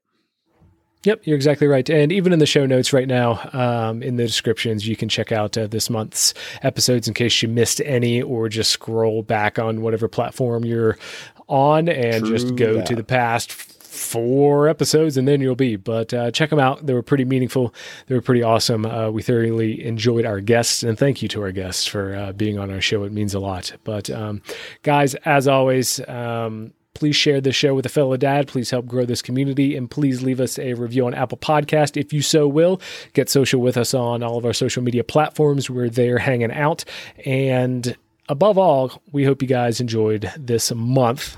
Yep, 1.05 1.23
you're 1.27 1.37
exactly 1.37 1.67
right. 1.67 1.89
And 1.89 2.11
even 2.11 2.33
in 2.33 2.41
the 2.41 2.47
show 2.47 2.67
notes 2.67 2.93
right 2.93 3.07
now, 3.07 3.49
um, 3.53 4.03
in 4.03 4.17
the 4.17 4.27
descriptions, 4.27 4.87
you 4.87 4.97
can 4.97 5.09
check 5.09 5.31
out 5.31 5.57
uh, 5.57 5.67
this 5.69 5.89
month's 5.89 6.35
episodes 6.63 7.07
in 7.07 7.15
case 7.15 7.41
you 7.41 7.49
missed 7.49 7.81
any, 7.83 8.21
or 8.21 8.49
just 8.49 8.71
scroll 8.71 9.23
back 9.23 9.59
on 9.59 9.81
whatever 9.81 10.09
platform 10.09 10.65
you're 10.65 10.99
on 11.47 11.89
and 11.89 12.27
True 12.27 12.37
just 12.37 12.57
go 12.57 12.75
that. 12.75 12.87
to 12.87 12.97
the 12.97 13.05
past 13.05 13.53
four 13.53 14.69
episodes 14.69 15.17
and 15.17 15.27
then 15.27 15.41
you'll 15.41 15.55
be. 15.55 15.77
But 15.77 16.13
uh, 16.13 16.31
check 16.31 16.51
them 16.51 16.59
out. 16.59 16.85
They 16.85 16.95
were 16.95 17.03
pretty 17.03 17.25
meaningful. 17.25 17.75
They 18.07 18.15
were 18.15 18.21
pretty 18.21 18.43
awesome. 18.43 18.85
Uh, 18.85 19.11
we 19.11 19.23
thoroughly 19.23 19.85
enjoyed 19.85 20.27
our 20.27 20.41
guests, 20.41 20.83
and 20.83 20.99
thank 20.99 21.23
you 21.23 21.29
to 21.29 21.43
our 21.43 21.53
guests 21.53 21.87
for 21.87 22.15
uh, 22.15 22.33
being 22.33 22.59
on 22.59 22.71
our 22.71 22.81
show. 22.81 23.05
It 23.05 23.13
means 23.13 23.35
a 23.35 23.41
lot. 23.41 23.73
But 23.85 24.11
um, 24.11 24.43
guys, 24.83 25.15
as 25.25 25.49
always, 25.49 26.01
um, 26.09 26.73
Please 26.99 27.15
share 27.15 27.41
this 27.41 27.55
show 27.55 27.77
with 27.77 27.87
a 27.87 27.89
fellow 27.89 28.17
dad. 28.17 28.49
Please 28.49 28.71
help 28.71 28.85
grow 28.85 29.05
this 29.05 29.23
community. 29.23 29.77
And 29.77 29.89
please 29.89 30.21
leave 30.21 30.41
us 30.41 30.59
a 30.59 30.75
review 30.75 31.07
on 31.07 31.15
Apple 31.15 31.39
Podcast 31.39 31.97
if 31.97 32.13
you 32.13 32.23
so 32.23 32.49
will. 32.49 32.81
Get 33.13 33.31
social 33.31 33.61
with 33.61 33.77
us 33.77 33.95
on 33.95 34.25
all 34.25 34.37
of 34.37 34.45
our 34.45 34.53
social 34.53 34.83
media 34.83 35.05
platforms. 35.05 35.71
We're 35.71 35.91
there 35.91 36.19
hanging 36.19 36.51
out. 36.51 36.85
And 37.25 37.97
above 38.29 38.59
all, 38.59 39.01
we 39.13 39.23
hope 39.23 39.43
you 39.43 39.47
guys 39.47 39.81
enjoyed 39.81 40.29
this 40.37 40.73
month 40.75 41.37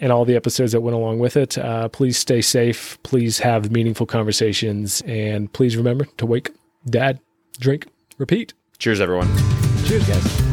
and 0.00 0.10
all 0.10 0.24
the 0.24 0.34
episodes 0.34 0.72
that 0.72 0.80
went 0.80 0.96
along 0.96 1.20
with 1.20 1.36
it. 1.36 1.56
Uh, 1.56 1.88
please 1.88 2.18
stay 2.18 2.42
safe. 2.42 3.00
Please 3.04 3.38
have 3.38 3.70
meaningful 3.70 4.04
conversations. 4.04 5.00
And 5.06 5.52
please 5.52 5.76
remember 5.76 6.06
to 6.16 6.26
wake, 6.26 6.50
dad, 6.90 7.20
drink, 7.60 7.86
repeat. 8.18 8.52
Cheers, 8.78 9.00
everyone. 9.00 9.28
Cheers, 9.84 10.08
guys. 10.08 10.51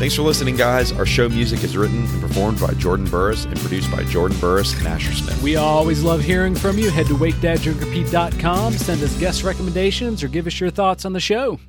Thanks 0.00 0.14
for 0.14 0.22
listening, 0.22 0.56
guys. 0.56 0.92
Our 0.92 1.04
show 1.04 1.28
music 1.28 1.62
is 1.62 1.76
written 1.76 2.06
and 2.06 2.22
performed 2.22 2.58
by 2.58 2.72
Jordan 2.72 3.04
Burris 3.04 3.44
and 3.44 3.54
produced 3.58 3.90
by 3.90 4.02
Jordan 4.04 4.38
Burris 4.40 4.74
and 4.78 4.88
Asher 4.88 5.12
Smith. 5.12 5.42
We 5.42 5.56
always 5.56 6.02
love 6.02 6.22
hearing 6.22 6.54
from 6.54 6.78
you. 6.78 6.88
Head 6.88 7.04
to 7.08 7.14
wakedaddrinkrepeat.com, 7.16 8.72
send 8.72 9.02
us 9.02 9.14
guest 9.20 9.42
recommendations, 9.42 10.22
or 10.22 10.28
give 10.28 10.46
us 10.46 10.58
your 10.58 10.70
thoughts 10.70 11.04
on 11.04 11.12
the 11.12 11.20
show. 11.20 11.60